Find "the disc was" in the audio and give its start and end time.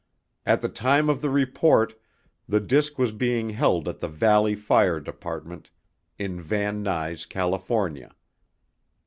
2.49-3.11